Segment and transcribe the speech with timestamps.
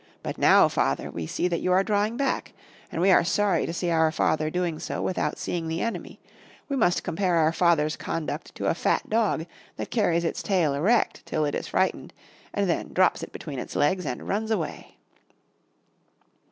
[0.23, 2.53] But now, father, we see that you are drawing back.
[2.91, 6.19] And we are sorry to see our father doing so without seeing the enemy.
[6.67, 9.45] We must compare our father's conduct to a fat dog
[9.75, 12.13] that carries its tail erect till it is frightened,
[12.51, 14.97] and then drops it between its legs and runs away."